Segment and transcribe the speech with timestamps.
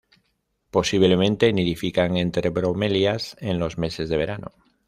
[0.71, 4.51] Posiblemente nidifican entre bromelias en los meses de verano.